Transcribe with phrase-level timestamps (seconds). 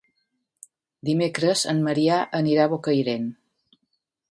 [1.09, 3.31] Dimecres en Maria anirà a Bocairent.